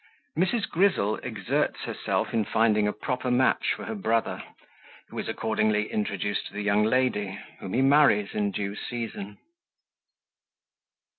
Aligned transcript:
Mrs. 0.35 0.67
Grizzle 0.67 1.17
exerts 1.17 1.81
herself 1.81 2.33
in 2.33 2.43
finding 2.43 2.87
a 2.87 2.91
proper 2.91 3.29
Match 3.29 3.73
for 3.75 3.85
her 3.85 3.93
Brother; 3.93 4.43
who 5.09 5.19
is 5.19 5.27
accordingly 5.29 5.91
introduced 5.91 6.47
to 6.47 6.53
the 6.53 6.63
young 6.63 6.83
Lady, 6.83 7.37
whom 7.59 7.73
he 7.73 7.83
marries 7.83 8.33
in 8.33 8.49
due 8.49 8.75
Season. 8.75 9.37